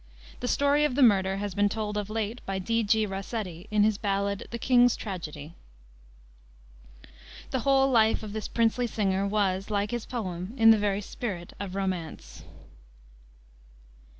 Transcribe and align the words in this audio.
The 0.39 0.47
story 0.47 0.83
of 0.83 0.95
the 0.95 1.03
murder 1.03 1.37
has 1.37 1.53
been 1.53 1.69
told 1.69 1.95
of 1.95 2.09
late 2.09 2.43
by 2.47 2.57
D. 2.57 2.81
G. 2.81 3.05
Rossetti, 3.05 3.67
in 3.69 3.83
his 3.83 3.99
ballad, 3.99 4.47
The 4.49 4.57
King's 4.57 4.95
Tragedy. 4.95 5.53
The 7.51 7.59
whole 7.59 7.87
life 7.87 8.23
of 8.23 8.33
this 8.33 8.47
princely 8.47 8.87
singer 8.87 9.27
was, 9.27 9.69
like 9.69 9.91
his 9.91 10.07
poem, 10.07 10.55
in 10.57 10.71
the 10.71 10.79
very 10.79 11.01
spirit 11.01 11.53
of 11.59 11.75
romance. 11.75 12.43